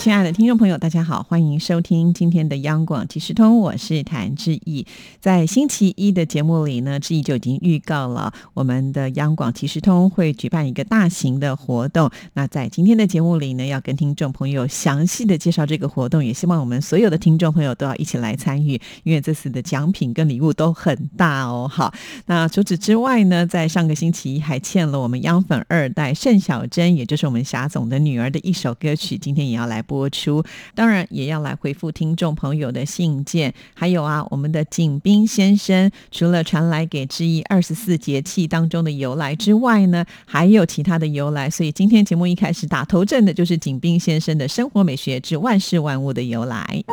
[0.00, 4.86] 亲爱的听众朋友，大家好，欢迎收听今天的央广即时通，我是谭志毅。
[5.20, 12.10] 在星期一的节目里呢，志毅就已经预告了我们的央广即时通会举办一个大型的活动。
[12.32, 21.68] 那在今天的节目里呢，要跟听众朋友详细的介绍这个活动，也希望我们所有的听众朋友都要一起来参与，因为这次的奖品跟礼物都很大哦。
[21.70, 21.92] 好，
[22.24, 29.84] 那除此之外呢，在上个星期一还欠了我们央粉二代盛小珍，也就是我们霞总的女儿的一首歌曲，今天也要来。
[29.90, 33.52] 播出，当然也要来回复听众朋友的信件。
[33.74, 41.50] 还有啊，我们的景斌先生除了传来给之一二十四节气当中的由来之外呢，还有其他的由来。
[41.50, 46.84] 所以今天节目一开始打头阵的就是景斌先生的生活美学之万事万物的由来。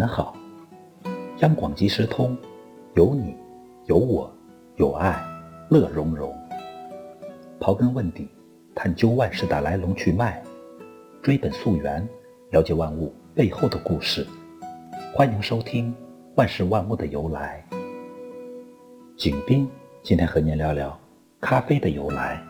[0.00, 0.34] 们好！
[1.40, 2.34] 央广即时通，
[2.94, 3.36] 有你，
[3.84, 4.32] 有我，
[4.76, 5.22] 有爱，
[5.68, 6.34] 乐融融。
[7.60, 8.26] 刨根问底，
[8.74, 10.42] 探究万事的来龙去脉，
[11.20, 12.08] 追本溯源，
[12.50, 14.26] 了解万物背后的故事。
[15.12, 15.92] 欢迎收听
[16.34, 17.62] 《万事万物的由来》。
[19.18, 19.68] 景斌
[20.02, 20.98] 今天和您聊聊
[21.42, 22.42] 咖啡的由来。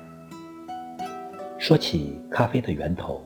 [1.59, 3.21] 说起咖啡的源头。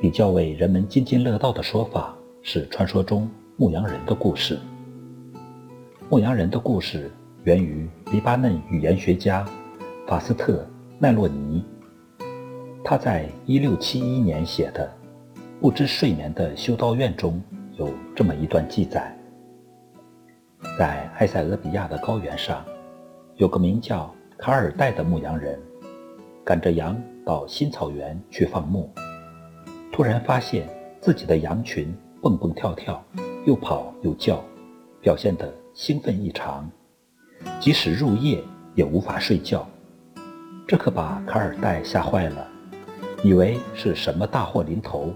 [0.00, 4.58] 比较为人们津津乐道的说法是传说中牧羊人的故事。
[6.08, 7.10] 牧羊人的故事
[7.44, 9.44] 源于黎巴嫩语言学家
[10.06, 10.62] 法斯特·
[10.98, 11.64] 奈洛尼，
[12.82, 14.90] 他在1671年写的
[15.60, 17.42] 《不知睡眠的修道院》中
[17.76, 19.14] 有这么一段记载：
[20.78, 22.64] 在埃塞俄比亚的高原上，
[23.36, 25.60] 有个名叫卡尔代的牧羊人，
[26.44, 28.90] 赶着羊到新草原去放牧。
[29.92, 30.66] 突然发现
[31.00, 33.02] 自己的羊群蹦蹦跳跳，
[33.46, 34.42] 又跑又叫，
[35.00, 36.68] 表现得兴奋异常，
[37.60, 38.42] 即使入夜
[38.74, 39.66] 也无法睡觉。
[40.66, 42.46] 这可把卡尔代吓坏了，
[43.22, 45.14] 以为是什么大祸临头，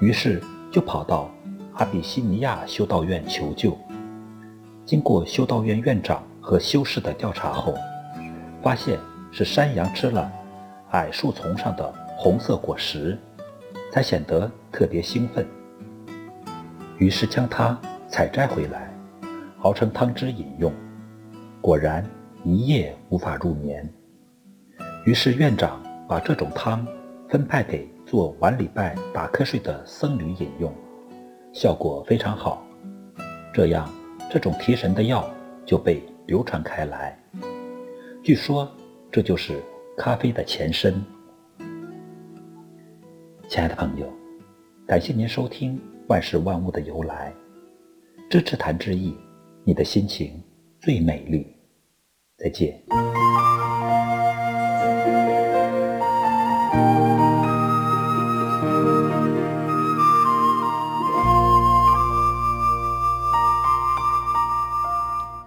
[0.00, 1.30] 于是就跑到
[1.74, 3.76] 阿比西尼亚修道院求救。
[4.84, 7.74] 经过修道院院长和修士的调查后，
[8.62, 8.98] 发现
[9.30, 10.32] 是山羊吃了
[10.92, 13.18] 矮树丛上的红色果实。
[13.92, 15.46] 才显得特别兴奋，
[16.98, 18.90] 于是将它采摘回来，
[19.60, 20.72] 熬成汤汁饮用。
[21.60, 22.04] 果然
[22.44, 23.88] 一夜无法入眠。
[25.04, 26.86] 于是院长把这种汤
[27.28, 30.72] 分派给做晚礼拜打瞌睡的僧侣饮用，
[31.52, 32.64] 效果非常好。
[33.52, 33.90] 这样，
[34.30, 35.28] 这种提神的药
[35.64, 37.18] 就被流传开来。
[38.22, 38.70] 据说
[39.10, 39.60] 这就是
[39.96, 41.04] 咖啡的前身。
[43.48, 44.12] 亲爱的朋友，
[44.86, 45.76] 感谢您收听
[46.08, 47.32] 《万事万物的由来》，
[48.30, 49.16] 支持谈之意，
[49.64, 50.40] 你的心情
[50.80, 51.44] 最美丽。
[52.38, 52.80] 再见。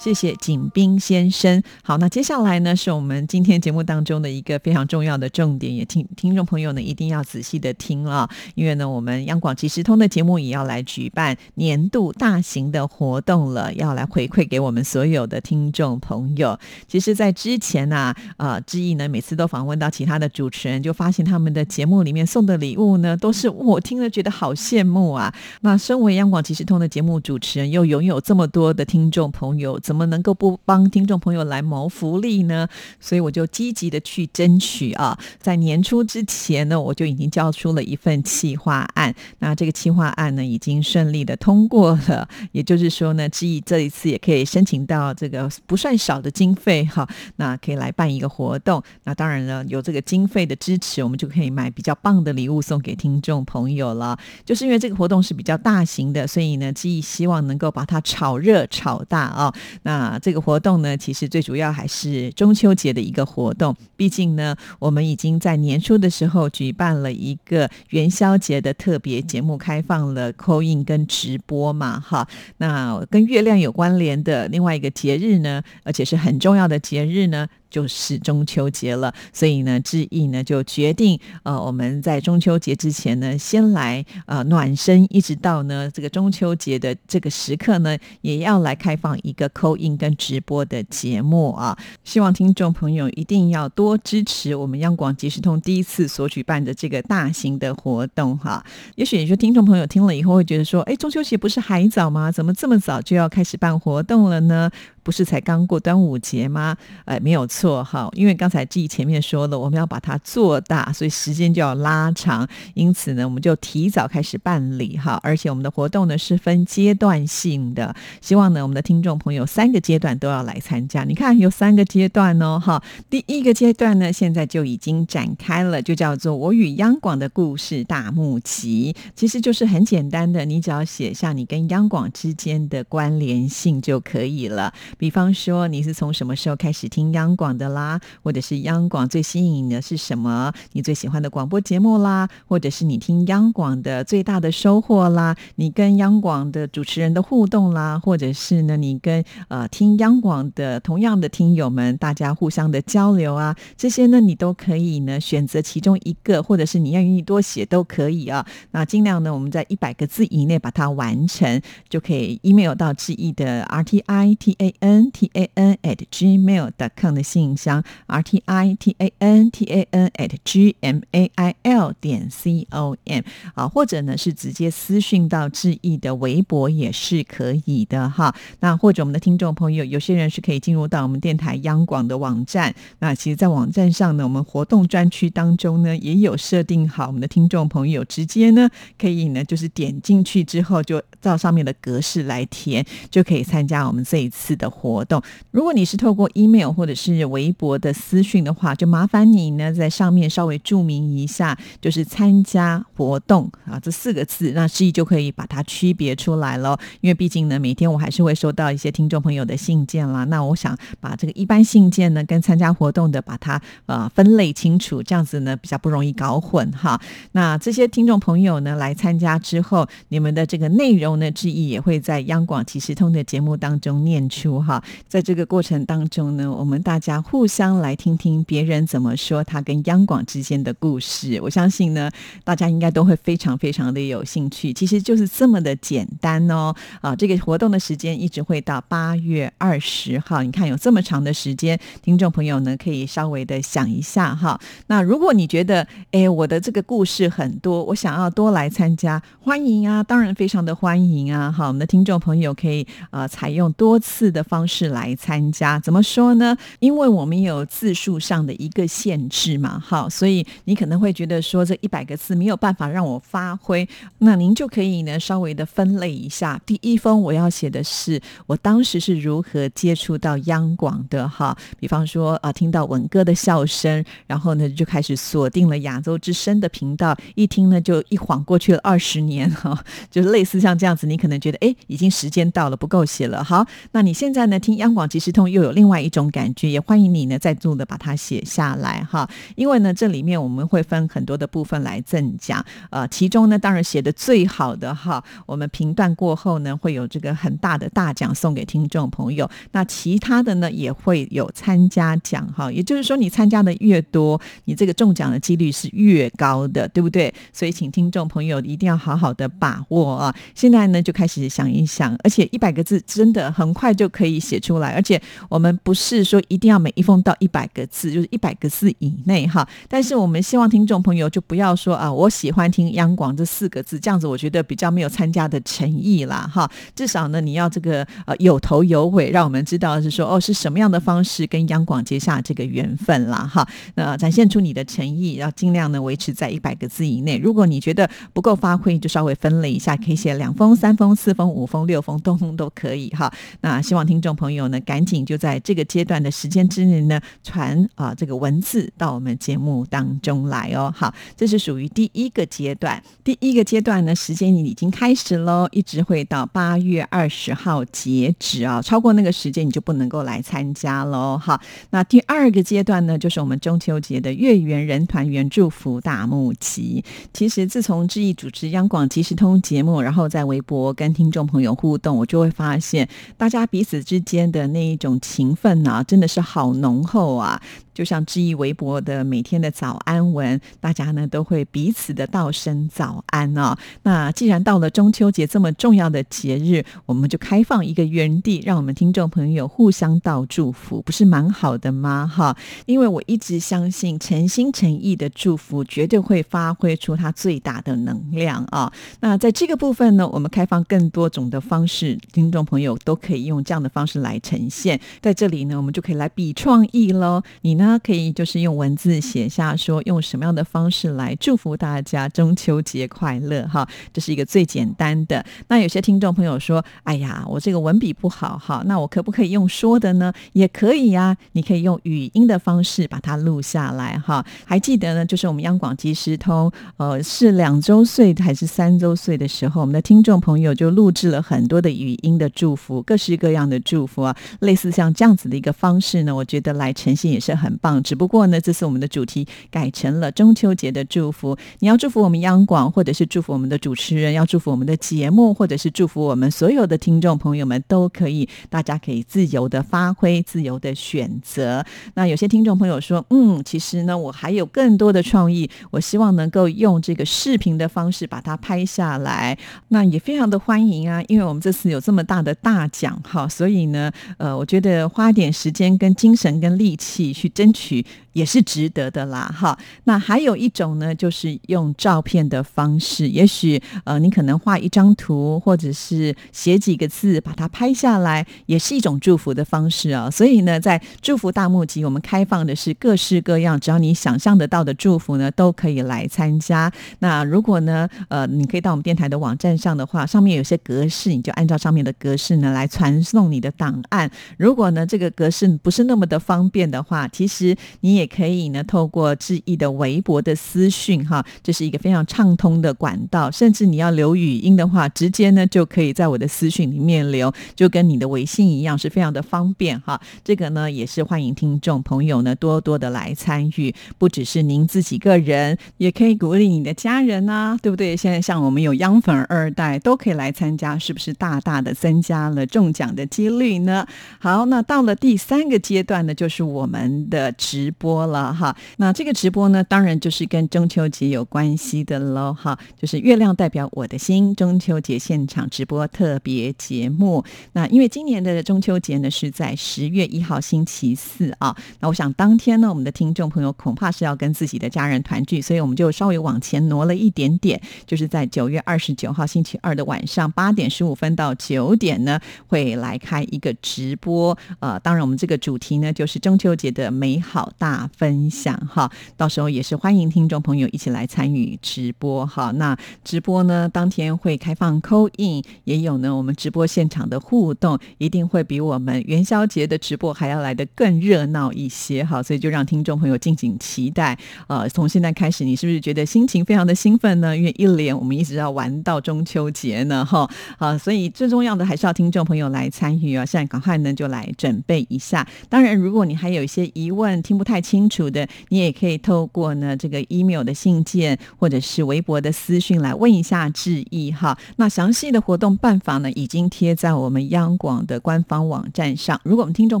[0.06, 1.60] 谢谢景斌先生。
[1.82, 16.56] 好，那接下来呢，是我们今天节目当中的一个非常重要的重点，也听听众朋友呢一定要仔细的听啊，因为呢，我们央广即时通的节目也要来举办年度大型的活动了，要来回馈给我们所有的听众朋友。
[16.86, 25.34] 其实，在之前呢，啊，志毅呢每次都访问到其他的主持人，就发现他们的节目里面送的礼物呢，都是我听了觉得好羡慕啊。
[25.62, 32.68] 那身为央广即时通的节目主持人，又拥有这么多的听众朋友，怎怎么能够不帮听众朋友来谋福利呢？
[33.00, 39.14] 所以我就积极的去争取啊，在年初之前呢，我就已经交出了一份企划案。
[39.38, 42.28] 那这个企划案呢，已经顺利的通过了。
[42.52, 48.82] 也就是说呢，志毅这一次也可以申请到这个不算少的经费哈，那可以来办一个活动。
[49.04, 54.18] 那当然了，有这个经费的支持，我们就可以买比较棒的礼物送给听众朋友了。
[54.44, 59.46] 就是因为这个活动是比较大型的，所以呢，志毅希望能够把它炒热炒大啊。
[59.86, 63.72] 那这个活动呢，其实最主要还是中秋节的一个活动。
[63.96, 72.26] 毕竟呢，我们已经在年初的时候举办了一个元宵节的特别节目，开放了扣印跟直播嘛，哈。
[72.56, 77.46] 那跟月亮有关联的另外一个节日呢，而且是很重要的节日呢。
[77.76, 91.76] 就是中秋节了，所以呢，志毅呢就决定，呃，我们在中秋节之前呢，先来呃暖身，一直到呢这个中秋节的这个时刻呢，也要来开放一个扣印跟直播的节目啊。
[92.02, 98.64] 希望听众朋友一定要多支持我们央广即时通第一次所举办的这个大型的活动哈。
[98.94, 102.32] 也许有些听众朋友听了以后会觉得说，哎，中秋节不是还早吗？
[102.32, 104.70] 怎么这么早就要开始办活动了呢？
[105.06, 106.76] 不是才刚过端午节吗？
[107.04, 112.44] 哎，没有错哈，因为刚才记忆前面说了，我们要把它做大，所以时间就要拉长。
[112.74, 121.04] 因此呢，我们就提早开始办理哈，而且我们的活动呢是分阶段性的，希望呢我们的听众朋友三个阶段都要来参加。
[121.04, 134.74] 你看有三个阶段哦哈，第一个阶段呢现在就已经展开了，就叫做我与央广的故事大募集，其实就是很简单的，你只要写下你跟央广之间的关联性就可以了。
[134.98, 138.00] 比方说，你是从什么时候开始听央广的啦？
[138.22, 140.52] 或者是央广最吸引的是什么？
[140.72, 142.28] 你最喜欢的广播节目啦？
[142.46, 145.36] 或者是你听央广的最大的收获啦？
[145.56, 147.98] 你跟央广的主持人的互动啦？
[147.98, 153.54] 或者是呢，你跟呃听央广的同样的听友们，大家互相的交流啊？
[153.76, 158.46] 这些呢，你都可以呢选择其中一个，或者是你要愿意多写都可以啊。
[158.70, 164.85] 那尽量呢，我们在一百个字以内把它完成，就可以 email 到致意的 r t i t a。
[164.86, 169.88] N t a n at gmail dot com 的信箱，r t i t a n t a
[169.90, 173.22] n at g m a i l 点 c o m
[173.54, 178.32] 啊，或者呢是直接私讯到志毅的微博也是可以的哈。
[178.60, 182.72] 那或者我们的听众朋友，有些人是可以进入到我们电台央广的网站。
[183.00, 188.68] 那其实，在网站上呢，我们活动专区当中呢，也有设定好我们的听众朋友直接呢
[188.98, 194.70] 可以呢就是点进去之后，就照上面的格式来填，就可以参加我们这一次的。
[194.76, 206.78] 活动，如果你是透过 email 或者是微博的私讯的话，就麻烦你呢在上面稍微注明一下，就是参加活动啊这四个字，那示意就可以把它区别出来了。
[207.00, 217.00] 因为毕竟呢，每天我还是会收到一些听众朋友的信件啦，那我想把这个一般信件呢跟参加活动的把它呃分类清楚，这样子呢比较不容易搞混哈。
[217.32, 224.65] 那这些听众朋友呢来参加之后，你们的这个内容呢，志毅也会在央广即时通的节目当中念出。
[224.66, 231.38] 哈，在这个过程当中呢，我们大家互相来听听别人怎么说他跟央广之间的故事。
[231.40, 232.10] 我相信呢，
[232.42, 234.72] 大家应该都会非常非常的有兴趣。
[234.72, 236.74] 其实就是这么的简单哦。
[237.00, 240.42] 啊，这个活动的时间一直会到八月二十号。
[240.42, 244.58] 你看有这么长的时间，听众朋友呢可以稍微的想一下哈。
[244.88, 251.52] 那如果你觉得，哎，我的这个故事很多，我想要多来参加，欢迎啊，当然非常的欢迎啊。
[251.52, 254.66] 好，我们的听众朋友可以呃采用多次的方。
[254.66, 256.56] 式来参加，怎么说呢？
[256.80, 263.88] 因为我们有字数上的一个限制嘛，好，所以你可能会觉得说这一百个字没有办法让我发挥，
[264.18, 266.60] 那您就可以呢稍微的分类一下。
[266.66, 279.78] 第一封我要写的是我当时是如何接触到央广的哈，比方说啊听到文哥的笑声，然后呢就开始锁定了亚洲之声的频道，一听呢就一晃过去了二十年哈，
[280.10, 284.35] 就是类似像这样子，你可能觉得哎已经时间到了不够写了，好，那你现在。
[284.36, 289.26] 在呢听央广即时通又有另外一种感觉，也欢迎你呢再度的把它写下来哈。
[289.54, 299.50] 因为呢，这里面我们会分很多的部分来赠奖，呃，其中呢当然写的最好的哈，我们评断过后呢会有这个很大的大奖送给听众朋友。
[299.72, 307.32] 那其他的呢也会有参加奖哈，也就是说你参加的越多，你这个中奖的几率是越高的，对不对？
[307.54, 310.36] 所以请听众朋友一定要好好的把握啊。
[310.54, 314.25] 现在呢就开始想一想，而且一百个字真的很快就可以。
[314.26, 319.66] 可以写出来，而且我们不是说一定要每一封到一百个字，就是一百个字以内哈。
[319.88, 326.68] 但是我们希望听众朋友就不要说啊，我喜欢听央广这四个字，这样子我觉得比较没有参加的诚意啦哈。
[326.96, 333.64] 至少呢，你要这个呃有头有尾，让我们知道是说哦是什么样的方式跟央广结下这个缘分啦哈。
[333.94, 337.38] 那展现出你的诚意，要尽量呢维持在一百个字以内。
[337.38, 343.32] 如果你觉得不够发挥，就稍微分了一下，可以写两封、三封、四封、五封、六封，通通都可以哈。
[343.60, 344.26] 那希望听听。
[344.26, 350.92] 众朋友呢，赶紧就在这个阶段的时间之内呢，传啊这个文字到我们节目当中来哦。
[350.96, 353.00] 好，这是属于第一个阶段。
[353.22, 358.82] 第一个阶段呢，时间你已经开始喽，一直会到八月二十号截止啊。
[358.82, 361.38] 超过那个时间，你就不能够来参加喽。
[361.38, 367.04] 好，那第二个阶段呢，就是我们中秋节的月圆人团圆祝福大募集。
[367.32, 374.02] 其实自从志毅主持央广即时通节目，然后在微博跟听众朋友互动，我就会发现大家彼此。
[374.06, 377.60] 之间的那一种情分啊，真的是好浓厚啊。
[377.96, 383.74] 就像知意微博的每天的早安文，大家呢都会彼此的道声早安哦。
[384.02, 392.30] 那既然到了中秋节这么重要的节日，我们就开放一个园地，让我们听众朋友互相道祝福，不是蛮好的吗？
[392.30, 398.92] 哈，因为我一直相信诚心诚意的祝福，绝对会发挥出它最大的能量啊。
[399.20, 405.00] 那在这个部分呢，我们开放更多种的方式，听众朋友都可以用这样的方式来呈现。
[405.22, 407.42] 在这里呢，我们就可以来比创意喽。
[407.62, 407.85] 你呢？
[407.86, 415.44] 那可以就是用文字写下说用什么样的方式来祝福大家中秋节快乐哈，这是一个最简单的。
[415.68, 420.32] 那有些听众朋友说，哎呀，我这个文笔不好哈，那我可不可以用说的呢？
[420.52, 424.44] 也可以呀，你可以用语音的方式把它录下来哈。
[424.64, 437.75] 还记得呢，就是我们央广即时通，呃，是两周岁还是三周岁的时候，我们的听众朋友就录制了很多的语音的祝福，各式各样的祝福啊，类似像这样子的一个方式呢，我觉得来呈现也是很。
[437.76, 441.56] 棒，只不过呢，这次我们的主题改成了中秋节的祝福。
[441.80, 448.48] 你要祝福我们央广，或者是祝福我们的主持人，要祝福我们的节目，或者是祝福我们所有的听众朋友们，都可以。
[448.68, 451.84] 大家可以自由的发挥，自由的选择。
[452.14, 459.56] 那有些听众朋友说，嗯，其实呢，我还有更多的创意，我希望能够用这个视频的方式把它拍下来。
[459.88, 467.65] 那也非常的欢迎啊，因为我们这次有这么大的大奖哈，所以呢，呃，我觉得花点时间、跟精神、跟力气去争。
[467.66, 468.04] 争取
[468.36, 469.78] 也是值得的啦，哈。
[470.04, 480.30] 那还有一种呢，就是用照片的方式，也许呃，你可能画一张图，或者是写几个字，把它拍下来，也是一种祝福的方式啊。
[480.30, 486.92] 所以呢，在祝福大募集，我们开放的是各式各样，只要你想象得到的祝福呢，都可以来参加。
[487.20, 494.30] 那如果呢，呃，你可以到我们电台的网站上的话，上面有些格式，你就按照上面的格式呢来传送你的档案。
[494.58, 503.50] 如果呢，这个格式不是那么的方便的话，其实你也可以呢，透过志毅的微博的私讯哈，这是一个非常畅通的管道。
[503.50, 510.20] 甚至你要留语音的话，直接呢就可以在我的私讯里面留，就跟你的微信一样，是非常的方便哈。
[510.44, 518.16] 这个呢也是欢迎听众朋友呢多多的来参与，不只是您自己个人，也可以鼓励你的家人呐，对不对？
[518.16, 524.06] 现在像我们有央粉二代都可以来参加，是不是大大的增加了中奖的几率呢？
[524.38, 527.52] 好，那到了第三个阶段呢，就是我们的。
[527.58, 537.44] 直播播了哈，那这个直播呢，当然就是跟中秋节有关系的喽哈，就是月亮代表我的心中秋节现场直播特别节目。
[537.74, 554.56] 那因为今年的中秋节呢是在十月一号星期四啊，那我想当天呢，我们的听众朋友恐怕是要跟自己的家人团聚，所以我们就稍微往前挪了一点点，就是在九月二十九号星期二的晚上八点十五分到九点呢，会来开一个直播。
[554.80, 557.26] 呃，当然我们这个主题呢就是中秋节的美。
[557.38, 562.70] 好大分享哈，到时候也是欢迎听众朋友一起来参与直播哈。
[562.72, 572.42] 那直播呢，当天会开放扣印，也有呢我们直播现场的互动，一定会比我们元宵节的直播还要来得更热闹一些哈。
[572.42, 574.38] 所以就让听众朋友敬请期待。
[574.68, 577.56] 呃，从现在开始，你是不是觉得心情非常的兴奋呢？
[577.56, 580.48] 因为一连我们一直要玩到中秋节呢哈。
[580.78, 583.44] 好，所以最重要的还是要听众朋友来参与啊。
[583.44, 585.46] 现在赶快呢就来准备一下。
[585.68, 594.58] 当然，如果你还有一些疑问，问听不太清楚的，你也可以透过呢这个 email 的信件或者是微博的私讯来问一下志毅哈。
[594.74, 599.40] 那详细的活动办法呢，已经贴在我们央广的官方网站上。
[599.44, 600.00] 如果我们听众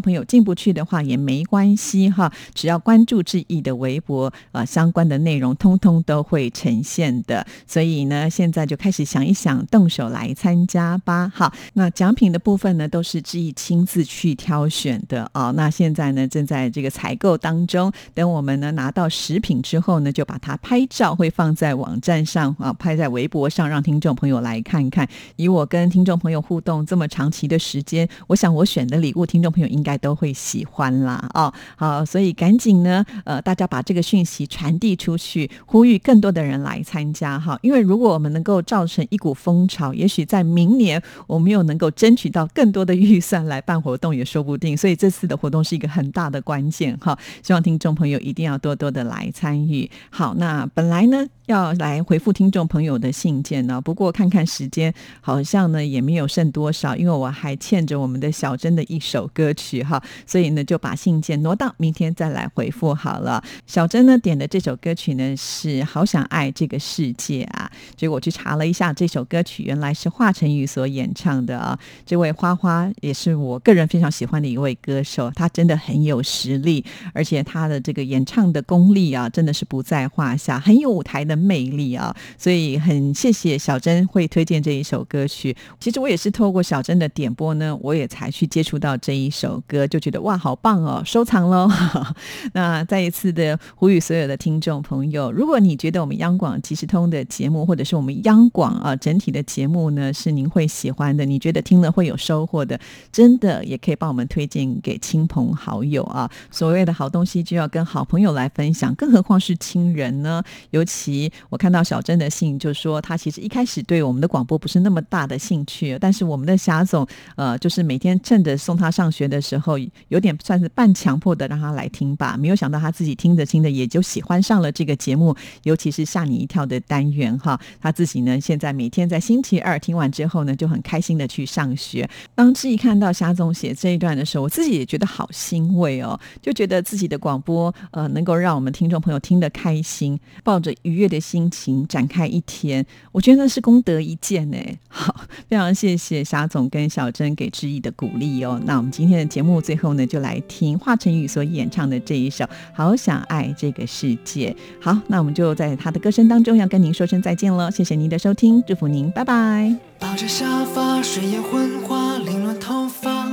[0.00, 7.46] 朋友进不去的话，也没关系哈，只要关注志毅的微博，呃，相关的内容通通都会呈现的。
[7.66, 11.30] 所以呢，现在就开始想一想，动手来参加吧。
[11.34, 15.52] 好，那奖品的部分呢，都是志毅亲自去挑选的哦。
[15.56, 17.16] 那现在呢，正在这个采。
[17.18, 25.06] 购当中，中等我们呢拿到食品之后呢，就把它拍照，会放在网站上啊，拍在微博上，让听众朋友来看看。
[25.36, 31.28] 以我跟听众朋友互动这么长期的时间，我想我选的礼物，听众朋友应该都会喜欢啦。
[31.34, 37.58] 哦，好，所以赶紧呢，呃，大家把这个讯息传递出去，呼吁更多的人来参加哈。
[37.62, 44.76] 因为如果我们能够造成一股风潮，也许在明年我们又能够争取到更多的预算来办活动也说不定。
[44.76, 46.96] 所以这次的活动是一个很大的关键。
[46.98, 49.90] 哈，希望听众朋友一定要多多的来参与。
[50.08, 63.42] 好，那本来呢要来回复听众朋友的信件呢，不过看看时间，好像呢也没有剩多少，因为我还欠着我们的小珍的一首歌曲哈，所以呢就把信件挪到明天再来回复好了。
[63.66, 71.76] 小珍呢点的这首歌曲呢是《好想爱这个世界》啊，结果我去查了一下，这首歌曲原来是华晨宇所演唱的啊。
[72.04, 82.14] 这位花花也是我个人非常喜欢的一位歌手，他真的很有实力，而且他他的这个演唱的功力啊，真的是不在话下，很有舞台的魅力啊。
[82.38, 85.56] 所以很谢谢小珍会推荐这一首歌曲。
[85.80, 91.68] 其实我也是透过小珍的点播呢，我也才去接触到这一首歌，就觉得哇，好棒哦，收藏喽。
[92.54, 101.86] 那再一次的呼吁所有的听众朋友，如果你觉得我们央广即时通的节目，或者是我们央广啊整体的节目呢，是您会喜欢的，你觉得听了。
[101.96, 102.78] 会有收获的，
[103.10, 106.30] 真的也可以帮我们推荐给亲朋好友啊！
[106.50, 110.42] 所谓的好东西就要跟好朋友来分享，更何况是亲人呢？
[110.70, 122.36] 尤其我看到小珍的信，就说他其实一开始对我们的广播不是那么大的兴趣，但是我们的霞总呃，就是每天趁着送他上学的时候，有点算是半强迫的让他来听吧。
[122.36, 127.60] 没有想到他自己听着听着也就喜欢上了这个节目，尤其是吓你一跳的单元哈。
[127.80, 131.76] 他自己呢，现在每天在星期二听完之后呢，就很开心的去上。
[131.76, 144.56] 学当自己看到霞总写这一段的时候，我自己也觉得好欣慰哦，就觉得自己的广播呃能够让我们听众朋友听得开心，抱着愉悦的心情展开一天，我觉得那是功德一件呢。
[144.88, 145.14] 好，
[145.48, 148.60] 非常谢谢霞总跟小珍给志毅的鼓励哦。
[148.64, 154.50] 那我们今天的节目最后呢，就来听华晨宇所演唱的这一首《好想爱这个世界》。
[154.80, 159.76] 好，那我们就在他的歌声当中要跟您说声再见了，谢谢您的收听，祝福您，拜拜。
[159.98, 163.28] 抱着沙发，睡眼昏花，凌乱头发，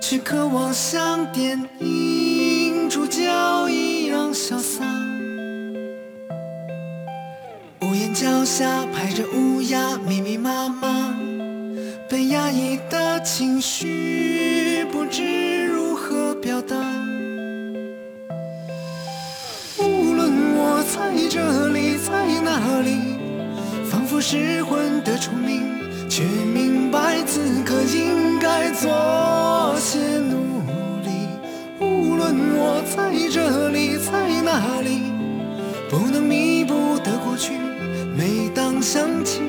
[0.00, 4.84] 去渴望像电影主角一样潇洒。
[7.82, 11.14] 屋檐脚下排着乌鸦，密密麻麻，
[12.08, 16.76] 被压抑的情绪不知如何表达。
[19.78, 23.16] 无论我在这里，在哪里。
[23.90, 25.62] 仿佛失魂的虫鸣，
[26.08, 30.35] 却明白此刻应该做些努力。
[32.26, 35.00] 问我在这里，在哪里，
[35.88, 37.52] 不能弥补的过去，
[38.16, 39.42] 每当想起，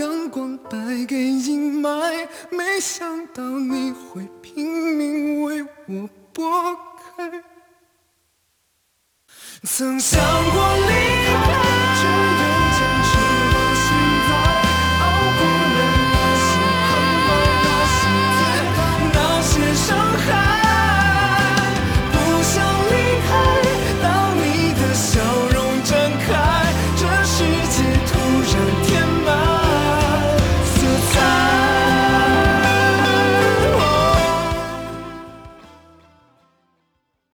[0.00, 7.30] 阳光败给阴霾没想到你会拼命为我拨开。
[9.64, 10.18] 曾想
[10.52, 10.92] 过离
[11.34, 11.59] 开